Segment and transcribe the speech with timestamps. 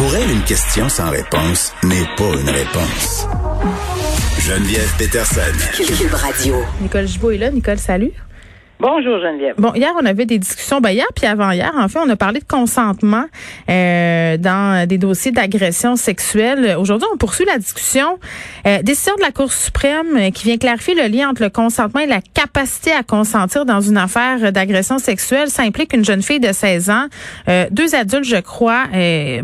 [0.00, 3.26] Pour elle, une question sans réponse n'est pas une réponse.
[4.38, 5.40] Geneviève Peterson.
[5.76, 6.54] Cube Radio.
[6.80, 7.50] Nicole Gibault est là.
[7.50, 8.10] Nicole, salut.
[8.80, 9.56] Bonjour Geneviève.
[9.58, 10.80] Bon, hier, on avait des discussions.
[10.80, 13.26] Ben, hier puis avant-hier, en fait, on a parlé de consentement
[13.68, 16.76] euh, dans des dossiers d'agression sexuelle.
[16.78, 18.18] Aujourd'hui, on poursuit la discussion.
[18.66, 22.00] Euh, décision de la Cour suprême euh, qui vient clarifier le lien entre le consentement
[22.00, 25.48] et la capacité à consentir dans une affaire d'agression sexuelle.
[25.50, 27.06] Ça implique une jeune fille de 16 ans,
[27.48, 28.84] euh, deux adultes, je crois,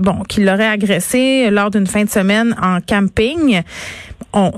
[0.00, 3.60] bon, qui l'auraient agressée lors d'une fin de semaine en camping.
[4.38, 4.52] On,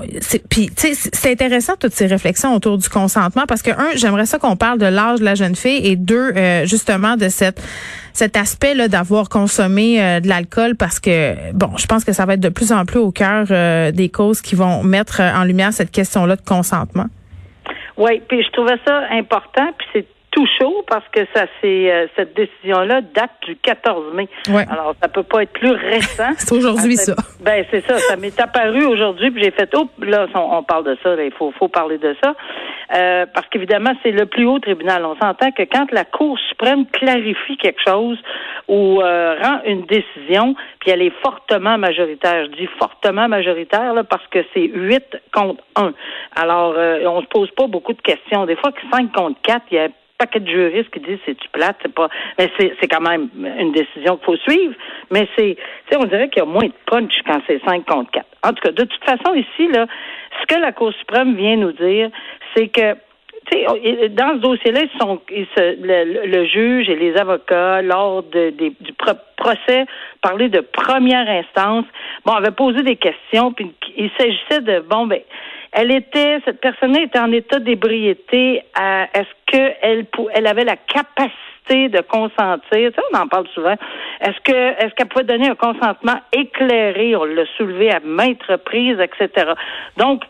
[0.49, 4.25] puis, tu sais, c'est intéressant toutes ces réflexions autour du consentement parce que un, j'aimerais
[4.25, 7.63] ça qu'on parle de l'âge de la jeune fille et deux, euh, justement de cette
[8.11, 12.25] cet aspect là d'avoir consommé euh, de l'alcool parce que bon, je pense que ça
[12.25, 15.45] va être de plus en plus au cœur euh, des causes qui vont mettre en
[15.45, 17.05] lumière cette question-là de consentement.
[17.95, 22.07] Oui, puis je trouvais ça important, puis c'est tout chaud parce que ça c'est euh,
[22.15, 24.27] cette décision là date du 14 mai.
[24.49, 24.65] Ouais.
[24.69, 26.31] Alors ça peut pas être plus récent.
[26.37, 27.15] C'est aujourd'hui ça.
[27.41, 30.85] Ben c'est ça, ça m'est apparu aujourd'hui puis j'ai fait oh là on, on parle
[30.85, 32.35] de ça, là, il faut faut parler de ça.
[32.95, 35.05] Euh, parce qu'évidemment, c'est le plus haut tribunal.
[35.05, 38.17] On s'entend que quand la Cour suprême clarifie quelque chose
[38.67, 44.03] ou euh, rend une décision, puis elle est fortement majoritaire, je dis fortement majoritaire là,
[44.03, 45.93] parce que c'est 8 contre 1.
[46.35, 48.45] Alors, euh, on se pose pas beaucoup de questions.
[48.45, 49.89] Des fois que 5 contre 4, il y a
[50.19, 53.71] paquet de juristes qui disent c'est tu plate, c'est pas mais c'est quand même une
[53.71, 54.75] décision qu'il faut suivre,
[55.09, 57.85] mais c'est tu sais on dirait qu'il y a moins de punch quand c'est 5
[57.85, 58.25] contre 4.
[58.43, 59.87] En tout cas, de toute façon ici là,
[60.41, 62.09] ce que la Cour suprême vient nous dire,
[62.55, 62.95] c'est que
[63.51, 68.51] dans ce dossier-là, ils sont, ils se, le, le, juge et les avocats, lors de,
[68.51, 69.85] du pro procès,
[70.21, 71.85] parlaient de première instance.
[72.25, 75.21] Bon, avaient posé des questions, puis il s'agissait de, bon, ben,
[75.71, 78.63] elle était, cette personne-là était en état d'ébriété.
[78.75, 82.91] Est-ce qu'elle elle avait la capacité de consentir?
[82.95, 83.75] Ça, on en parle souvent.
[84.21, 87.15] Est-ce que, est-ce qu'elle pouvait donner un consentement éclairé?
[87.15, 89.51] On l'a soulevé à maintes reprises, etc.
[89.97, 90.23] Donc,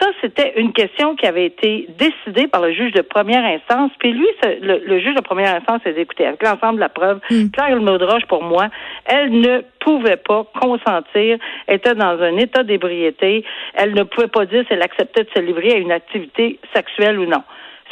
[0.00, 3.90] ça, c'était une question qui avait été décidée par le juge de première instance.
[3.98, 6.88] Puis lui, le, le, juge de première instance a dit, écoutez, avec l'ensemble de la
[6.88, 7.50] preuve, mm.
[7.50, 8.68] Claire Maudroche, pour moi,
[9.04, 13.44] elle ne pouvait pas consentir, était dans un état d'ébriété.
[13.74, 17.18] Elle ne pouvait pas dire si elle acceptait de se livrer à une activité sexuelle
[17.18, 17.42] ou non.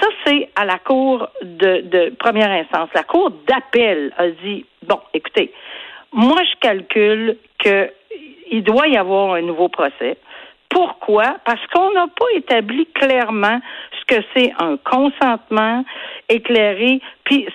[0.01, 2.89] Ça, c'est à la cour de, de première instance.
[2.95, 5.53] La cour d'appel a dit, bon, écoutez,
[6.13, 7.91] moi, je calcule que
[8.51, 10.17] il doit y avoir un nouveau procès.
[10.75, 11.37] Pourquoi?
[11.45, 13.61] Parce qu'on n'a pas établi clairement
[14.01, 15.85] ce que c'est un consentement
[16.29, 17.47] éclairé, puis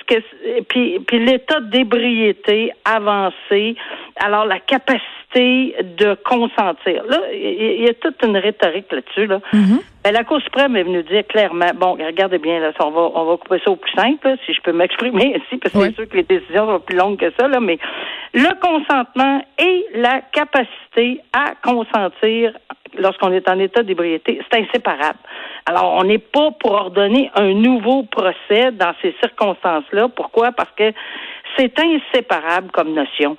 [1.12, 3.76] l'état d'ébriété avancé,
[4.16, 7.04] alors la capacité de consentir.
[7.08, 9.28] Là, il y, a toute une rhétorique là-dessus.
[9.28, 9.40] Là.
[9.54, 9.82] Mm-hmm.
[10.04, 13.26] Ben, la Cour suprême est venue dire clairement, bon, regardez bien, là, on va on
[13.26, 15.88] va couper ça au plus simple, là, si je peux m'exprimer ici, parce que oui.
[15.90, 17.78] c'est sûr que les décisions sont plus longues que ça, là, mais
[18.34, 22.54] le consentement et la capacité à consentir
[22.98, 25.20] lorsqu'on est en état d'ébriété, c'est inséparable.
[25.66, 30.10] Alors, on n'est pas pour ordonner un nouveau procès dans ces circonstances-là.
[30.10, 30.52] Pourquoi?
[30.52, 30.92] Parce que
[31.58, 33.38] c'est inséparable comme notion.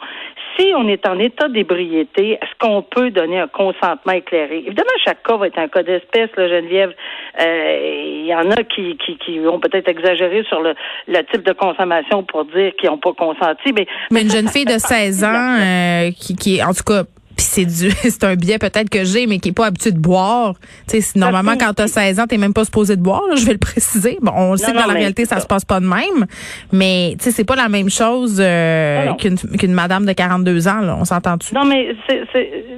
[0.59, 4.59] Si on est en état d'ébriété, est-ce qu'on peut donner un consentement éclairé?
[4.67, 6.93] Évidemment, chaque cas va être un cas d'espèce, là, Geneviève.
[7.39, 10.75] Il euh, y en a qui, qui, qui ont peut-être exagéré sur le,
[11.09, 13.73] le, type de consommation pour dire qu'ils n'ont pas consenti.
[13.73, 17.05] Mais, mais une jeune fille de 16 ans euh, qui, qui, en tout cas,
[17.51, 20.55] c'est du c'est un biais peut-être que j'ai mais qui est pas habitué de boire.
[20.89, 23.35] Tu sais normalement quand tu as 16 ans tu même pas supposé de boire là,
[23.37, 24.19] je vais le préciser.
[24.23, 25.43] Bon on le sait que dans la réalité ça, ça.
[25.43, 26.27] se passe pas de même.
[26.73, 30.81] Mais tu sais c'est pas la même chose euh, qu'une qu'une madame de 42 ans
[30.81, 30.97] là.
[30.99, 32.25] On s'entend dessus non mais c'est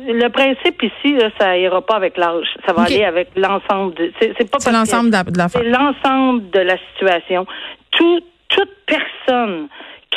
[0.09, 2.47] le principe ici là, ça ira pas avec l'âge.
[2.67, 2.95] Ça va okay.
[2.95, 7.47] aller avec l'ensemble de c'est pas c'est l'ensemble de la c'est l'ensemble de la situation.
[7.91, 9.69] Tout toute personne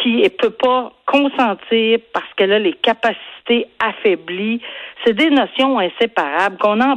[0.01, 3.34] qui ne peut pas consentir parce qu'elle a les capacités
[3.79, 4.61] affaiblies.
[5.03, 6.95] C'est des notions inséparables qu'on en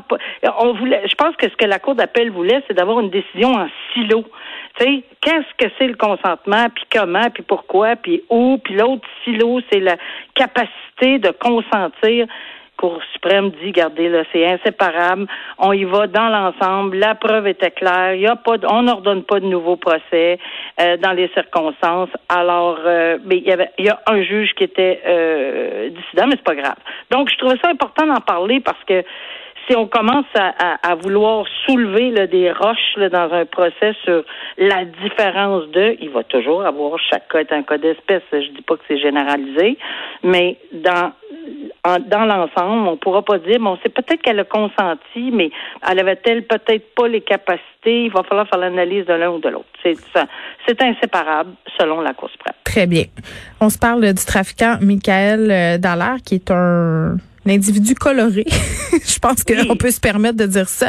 [0.58, 3.52] on voulait je pense que ce que la cour d'appel voulait c'est d'avoir une décision
[3.52, 4.24] en silo.
[4.78, 9.06] Tu sais, qu'est-ce que c'est le consentement puis comment puis pourquoi puis où puis l'autre
[9.24, 9.96] silo c'est la
[10.34, 12.26] capacité de consentir.
[12.78, 15.26] Cour suprême dit, regardez, là, c'est inséparable.
[15.58, 16.96] On y va dans l'ensemble.
[16.98, 18.14] La preuve était claire.
[18.14, 20.38] Il y a pas, on n'ordonne pas de nouveau procès
[20.80, 22.10] euh, dans les circonstances.
[22.28, 26.28] Alors, euh, mais il y avait, il y a un juge qui était euh, dissident,
[26.28, 26.76] mais c'est pas grave.
[27.10, 29.02] Donc, je trouvais ça important d'en parler parce que
[29.68, 33.92] si on commence à, à, à vouloir soulever là, des roches là, dans un procès
[34.04, 34.22] sur
[34.56, 38.22] la différence de, il va toujours avoir chaque cas est un cas d'espèce.
[38.32, 39.76] Je dis pas que c'est généralisé,
[40.22, 41.12] mais dans
[41.98, 42.88] dans l'ensemble.
[42.88, 45.50] On pourra pas dire, bon, c'est peut-être qu'elle a consenti, mais
[45.88, 48.04] elle avait-elle peut-être pas les capacités?
[48.04, 49.68] Il va falloir faire l'analyse de l'un ou de l'autre.
[49.82, 49.96] C'est
[50.66, 52.54] c'est inséparable selon la Cour suprême.
[52.64, 53.04] Très bien.
[53.60, 57.16] On se parle du trafiquant Michael euh, Dallaire, qui est un
[57.50, 58.44] individu coloré.
[58.92, 60.88] je pense qu'on peut se permettre de dire ça.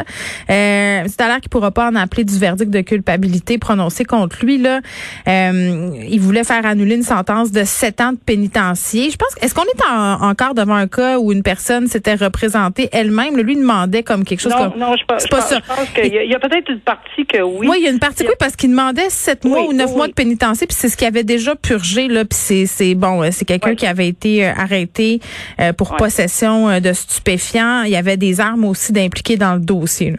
[0.50, 4.44] Euh, c'est à l'heure qu'il pourra pas en appeler du verdict de culpabilité prononcé contre
[4.44, 4.58] lui.
[4.58, 4.80] Là,
[5.28, 9.10] euh, il voulait faire annuler une sentence de sept ans de pénitencier.
[9.10, 9.34] Je pense.
[9.40, 13.36] Est-ce qu'on est encore devant un cas où une personne s'était représentée elle-même?
[13.40, 14.52] Lui demandait comme quelque chose.
[14.52, 15.54] Non, comme, non, je, pas, je pense
[15.94, 17.66] qu'il y a, a peut-être une partie que oui.
[17.68, 20.08] Oui, il y a une partie oui parce qu'il demandait sept mois ou neuf mois
[20.08, 22.24] de pénitencier, puis c'est ce qu'il avait déjà purgé là.
[22.24, 25.20] Puis c'est bon, c'est quelqu'un qui avait été euh, arrêté
[25.60, 27.82] euh, pour possession euh, de stupéfiants.
[27.82, 30.14] Il y avait des armes aussi d'impliquer dans le dossier.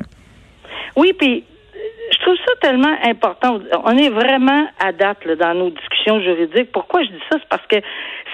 [0.96, 1.44] Oui, puis
[2.12, 3.60] je trouve ça tellement important.
[3.86, 6.72] On est vraiment à date dans nos discussions juridiques.
[6.72, 7.38] Pourquoi je dis ça?
[7.40, 7.78] C'est parce que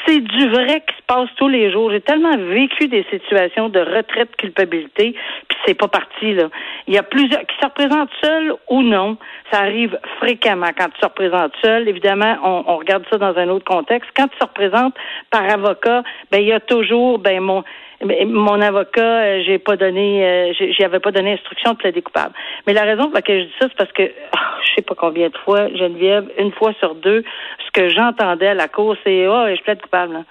[0.06, 1.92] c'est du vrai qui se passe tous les jours.
[1.92, 5.14] J'ai tellement vécu des situations de retraite culpabilité,
[5.48, 6.50] puis c'est pas parti là.
[6.88, 9.18] Il y a plusieurs qui se représentent seuls ou non.
[9.52, 11.88] Ça arrive fréquemment quand tu se représentes seul.
[11.88, 14.10] Évidemment, on, on regarde ça dans un autre contexte.
[14.16, 14.96] Quand tu se représentes
[15.30, 17.64] par avocat, ben il y a toujours ben mon
[18.04, 22.34] mon avocat, euh, j'ai pas donné, euh, j'y avais pas donné instruction de plaider coupable.
[22.66, 24.96] Mais la raison pour laquelle je dis ça, c'est parce que ah, je sais pas
[24.96, 27.24] combien de fois, Geneviève, une fois sur deux,
[27.66, 30.24] ce que j'entendais à la cour, c'est oh, je plaide coupable.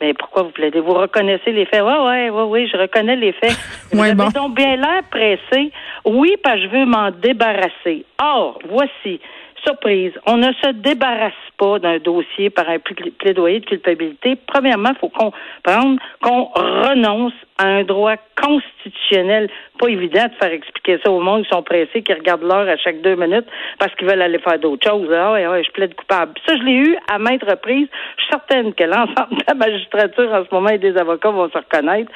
[0.00, 0.80] Mais pourquoi vous plaidez?
[0.80, 1.82] Vous reconnaissez les faits?
[1.82, 3.56] Ouais, ouais, ouais, oui, je reconnais les faits.
[3.92, 5.70] Vous avez donc bien l'air pressé.
[6.04, 8.04] Oui, parce que je veux m'en débarrasser.
[8.20, 9.20] Or, voici
[9.66, 14.36] surprise, on ne se débarrasse pas d'un dossier par un plaidoyer de culpabilité.
[14.46, 19.48] Premièrement, il faut comprendre qu'on renonce un droit constitutionnel.
[19.78, 22.76] Pas évident de faire expliquer ça au monde qui sont pressés, qui regardent l'heure à
[22.76, 23.46] chaque deux minutes
[23.78, 25.08] parce qu'ils veulent aller faire d'autres choses.
[25.12, 26.32] Ah ouais, ouais, je plaide coupable.
[26.46, 27.88] Ça, je l'ai eu à maintes reprises.
[28.16, 31.48] Je suis certaine que l'ensemble de la magistrature en ce moment et des avocats vont
[31.48, 32.10] se reconnaître.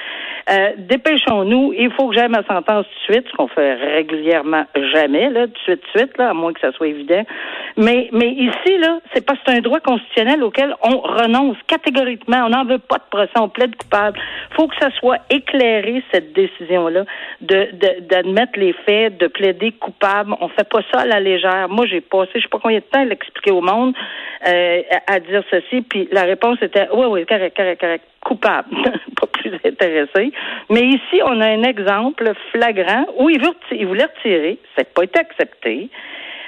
[0.51, 1.75] Euh, dépêchons-nous.
[1.77, 5.59] Il faut que j'aille ma sentence de suite, ce qu'on fait régulièrement jamais, là, de
[5.65, 7.23] suite, tout de suite, là, à moins que ça soit évident.
[7.77, 12.45] Mais, mais ici, là, c'est pas c'est un droit constitutionnel auquel on renonce catégoriquement.
[12.47, 14.19] On n'en veut pas de procès, on plaide coupable.
[14.57, 17.05] faut que ça soit éclairé, cette décision-là,
[17.41, 17.69] de,
[18.01, 20.35] d'admettre les faits, de plaider coupable.
[20.41, 21.69] On fait pas ça à la légère.
[21.69, 23.95] Moi, j'ai passé, je sais pas combien de temps à l'expliquer au monde,
[24.47, 28.69] euh, à, dire ceci, puis la réponse était, oui, oui, correct, correct, correct coupable,
[29.21, 30.33] pas plus intéressé.
[30.71, 34.89] Mais ici, on a un exemple flagrant où il, veut, il voulait retirer, ça n'a
[34.95, 35.89] pas été accepté.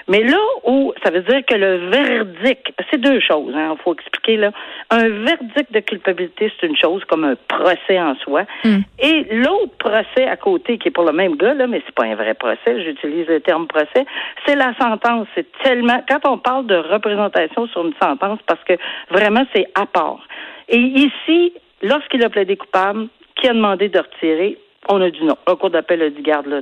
[0.08, 3.94] Mais là où ça veut dire que le verdict, c'est deux choses, il hein, faut
[3.94, 4.50] expliquer là.
[4.90, 8.44] Un verdict de culpabilité, c'est une chose comme un procès en soi.
[8.64, 8.80] Hmm.
[8.98, 12.04] Et l'autre procès à côté, qui est pour le même gars, là, mais c'est pas
[12.04, 14.06] un vrai procès, j'utilise le terme procès,
[14.46, 15.26] c'est la sentence.
[15.34, 18.74] C'est tellement quand on parle de représentation sur une sentence, parce que
[19.10, 20.26] vraiment c'est à part.
[20.68, 21.52] Et ici,
[21.82, 25.36] lorsqu'il a plaidé coupable, qui a demandé de retirer, on a dit non.
[25.46, 26.60] Un cours d'appel a dit garde là.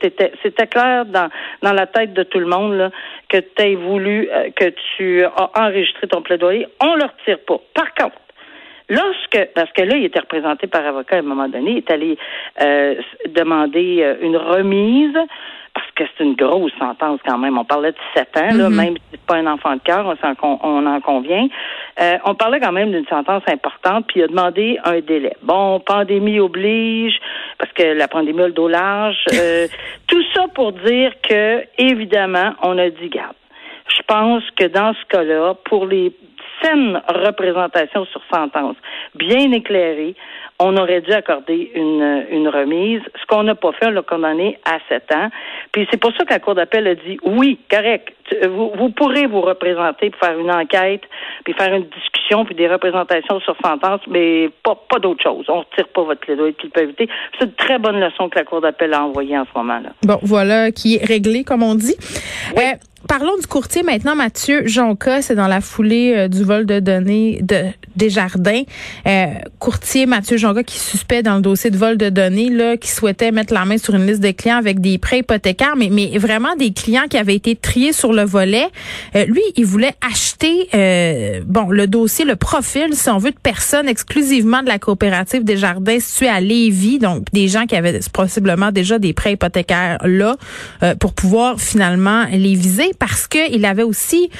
[0.00, 1.28] C'était clair dans,
[1.62, 2.90] dans la tête de tout le monde là,
[3.28, 6.66] que tu voulu euh, que tu as enregistré ton plaidoyer.
[6.80, 7.60] On le retire pas.
[7.74, 8.16] Par contre,
[8.88, 11.90] Lorsque, parce que là, il était représenté par avocat à un moment donné, il est
[11.90, 12.18] allé
[12.60, 12.94] euh,
[13.28, 15.16] demander euh, une remise
[15.76, 17.58] parce que c'est une grosse sentence quand même.
[17.58, 18.74] On parlait de sept ans, là, mm-hmm.
[18.74, 20.06] même si c'est pas un enfant de cœur,
[20.42, 21.48] on, on, en convient.
[22.00, 25.36] Euh, on parlait quand même d'une sentence importante, puis il a demandé un délai.
[25.42, 27.18] Bon, pandémie oblige,
[27.58, 29.16] parce que la pandémie a le dos large.
[29.36, 29.66] Euh,
[30.06, 33.34] tout ça pour dire que, évidemment, on a dit garde.
[33.88, 36.10] Je pense que dans ce cas-là, pour les
[36.66, 38.76] saines représentations sur sentence,
[39.14, 40.14] bien éclairées,
[40.58, 43.02] on aurait dû accorder une, une remise.
[43.20, 45.28] Ce qu'on n'a pas fait, on l'a condamné à sept ans.
[45.72, 48.14] Puis c'est pour ça que la Cour d'appel a dit oui, correct.
[48.48, 51.02] Vous, vous pourrez vous représenter pour faire une enquête,
[51.44, 55.44] puis faire une discussion, puis des représentations sur sentence, mais pas, pas d'autre chose.
[55.48, 57.08] On ne retire pas votre plaidoyer de culpabilité.
[57.38, 59.90] C'est une très bonne leçon que la Cour d'appel a envoyée en ce moment-là.
[60.02, 61.96] Bon, voilà, qui est réglé, comme on dit.
[62.58, 62.60] Euh,
[63.06, 65.22] parlons du courtier maintenant, Mathieu Jonca.
[65.22, 68.62] C'est dans la foulée euh, du vol de données de Desjardins.
[69.06, 69.26] Euh,
[69.58, 73.32] courtier Mathieu Jonca qui suspect dans le dossier de vol de données, là, qui souhaitait
[73.32, 76.54] mettre la main sur une liste de clients avec des prêts hypothécaires, mais, mais vraiment
[76.56, 78.66] des clients qui avaient été triés sur le volet.
[79.14, 80.68] Euh, lui, il voulait acheter
[81.46, 86.00] bon le dossier, le profil, si on veut, de personnes exclusivement de la coopérative Desjardins
[86.00, 90.36] située à Lévis, donc des gens qui avaient possiblement déjà des prêts hypothécaires là,
[91.00, 94.30] pour pouvoir finalement les viser parce qu'il avait aussi,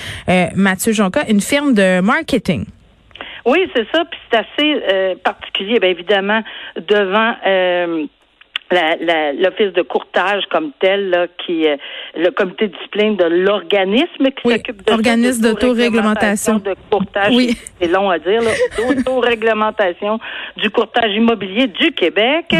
[0.55, 2.67] Mathieu Jonca, une firme de marketing.
[3.47, 4.05] Oui, c'est ça.
[4.05, 6.43] Puis c'est assez euh, particulier, bien évidemment,
[6.77, 8.07] devant euh,
[8.71, 11.77] l'office de courtage comme tel, là, qui euh,
[12.17, 17.35] le comité de discipline de l'organisme qui s'occupe de organisme d'autoréglementation de courtage.
[17.35, 17.57] Oui.
[17.81, 18.41] C'est long à dire,
[18.77, 20.19] d'autoréglementation
[20.57, 22.55] du courtage immobilier du Québec.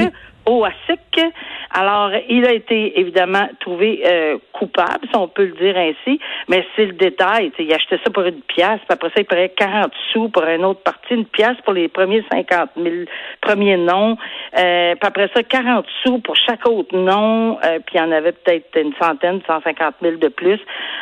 [1.79, 6.65] Alors, il a été évidemment trouvé euh, coupable, si on peut le dire ainsi, mais
[6.75, 7.53] c'est le détail.
[7.59, 10.65] Il achetait ça pour une pièce, puis après ça, il payait 40 sous pour une
[10.65, 12.95] autre partie, une pièce pour les premiers 50 000
[13.43, 14.17] premiers noms,
[14.59, 18.13] euh, puis après ça, 40 sous pour chaque autre nom, euh, puis il y en
[18.13, 20.61] avait peut-être une centaine, 150 000 de plus.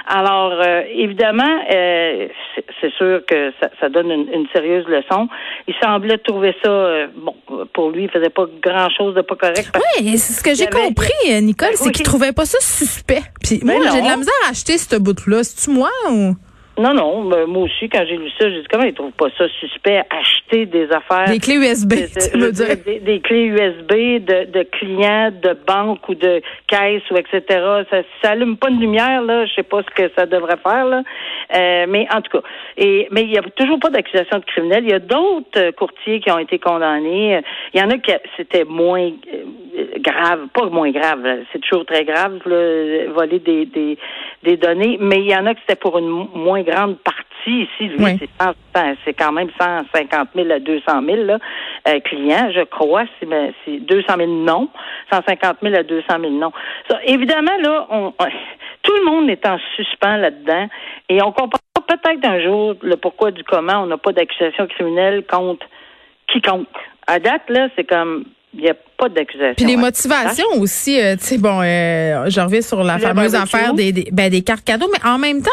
[0.09, 5.29] Alors, euh, évidemment, c'est sûr que ça, ça donne une, une, sérieuse leçon.
[5.67, 7.35] Il semblait trouver ça, bon,
[7.73, 9.71] pour lui, il faisait pas grand-chose de correct.
[10.01, 13.23] Oui, c'est ce que j'ai compris, Nicole, c'est qu'il trouvait pas ça suspect.
[13.43, 15.45] Puis moi, j'ai de la misère à acheter ce bout-là.
[15.45, 16.35] C'est-tu moi ou...
[16.77, 19.45] Non, non, moi aussi, quand j'ai lu ça, j'ai dit comment ils trouvent pas ça
[19.61, 21.29] suspect acheter des affaires?
[21.29, 21.93] Des clés USB,
[22.33, 22.77] tu veux dire.
[23.03, 23.93] Des, clés USB
[24.25, 27.43] de, de, clients, de banques ou de caisses ou etc.
[27.91, 29.47] Ça, ça allume pas de lumière, là.
[29.47, 31.03] Je sais pas ce que ça devrait faire, là.
[31.55, 32.47] Euh, mais en tout cas.
[32.77, 34.85] Et, mais il y a toujours pas d'accusation de criminel.
[34.85, 37.41] Il y a d'autres courtiers qui ont été condamnés.
[37.73, 41.21] Il y en a qui c'était moins euh, grave, pas moins grave,
[41.53, 43.99] c'est toujours très grave, là, voler des, des,
[44.43, 47.89] des données, mais il y en a qui c'était pour une moins grande partie ici.
[47.89, 48.19] Lui,
[49.05, 51.39] c'est quand même 150 000 à 200 000 là,
[51.89, 53.05] euh, clients, je crois.
[53.21, 54.69] C'est 200 000 non,
[55.13, 56.53] 150 000 à 200 000 non.
[56.91, 58.13] Ça, évidemment, là, on,
[58.83, 60.69] tout le monde est en suspens là-dedans
[61.09, 65.25] et on comprend peut-être un jour le pourquoi du comment on n'a pas d'accusation criminelle
[65.27, 65.67] contre
[66.29, 66.67] quiconque.
[67.07, 68.75] À date, là, c'est comme il n'y a
[69.09, 69.55] pas.
[69.57, 73.75] Puis les motivations aussi, euh, tu sais, bon, euh, je reviens sur la fameuse affaire
[73.75, 75.51] des, des, ben, des cartes cadeaux, mais en même temps,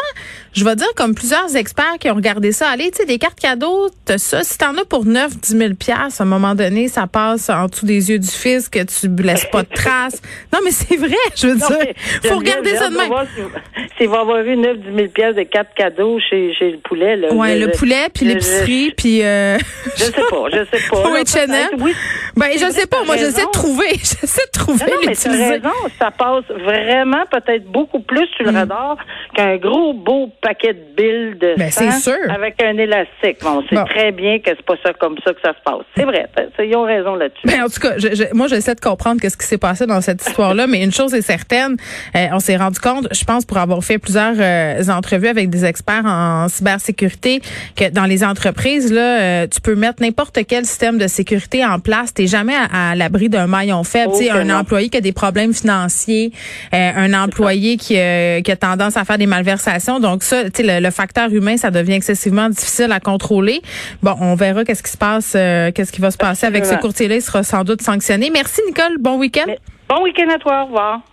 [0.54, 3.40] je vais dire, comme plusieurs experts qui ont regardé ça, allez, tu sais, des cartes
[3.40, 6.88] cadeaux, t'as ça, si t'en as pour 9, 10 000 piastres, à un moment donné,
[6.88, 10.20] ça passe en dessous des yeux du fils, que tu laisses pas de traces.
[10.52, 11.94] Non, mais c'est vrai, je veux dire,
[12.24, 13.10] faut regarder ça de même.
[13.96, 17.16] S'il va avoir eu 9, 10 000 piastres de cartes cadeaux chez, chez le poulet,
[17.16, 17.32] là.
[17.32, 19.22] Ouais, le, poulet, puis l'épicerie, puis...
[19.22, 19.58] Euh...
[19.96, 21.10] Je sais pas, je sais pas.
[21.78, 21.94] oui,
[22.36, 26.10] ben, je sais pas, moi, j'essaie de trouver, j'essaie de trouver non, mais raison, ça
[26.10, 28.56] passe vraiment peut-être beaucoup plus sur le mm.
[28.56, 28.96] radar
[29.34, 33.38] qu'un gros beau paquet de billes de ben, sang avec un élastique.
[33.42, 35.84] Bon, on sait très bien que c'est pas ça comme ça que ça se passe.
[35.96, 37.46] C'est vrai, ils ont raison là-dessus.
[37.46, 40.26] Ben, en tout cas, je, moi, j'essaie de comprendre qu'est-ce qui s'est passé dans cette
[40.26, 41.76] histoire-là, mais une chose est certaine,
[42.16, 45.64] euh, on s'est rendu compte, je pense, pour avoir fait plusieurs euh, entrevues avec des
[45.64, 47.40] experts en cybersécurité,
[47.76, 51.78] que dans les entreprises, là, euh, tu peux mettre n'importe quel système de sécurité en
[51.78, 54.12] place, t'es jamais à, l'abri d'un maillon faible.
[54.14, 56.32] Oh, un employé qui a des problèmes financiers,
[56.72, 60.00] un employé qui, qui a tendance à faire des malversations.
[60.00, 63.62] Donc ça, le, le facteur humain, ça devient excessivement difficile à contrôler.
[64.02, 66.74] Bon, on verra qu'est-ce qui se passe, euh, qu'est-ce qui va se passer avec ce
[66.74, 67.16] courtier-là.
[67.16, 68.30] Il sera sans doute sanctionné.
[68.30, 68.98] Merci Nicole.
[68.98, 69.50] Bon week-end.
[69.88, 70.62] Bon week-end à toi.
[70.62, 71.11] Au revoir.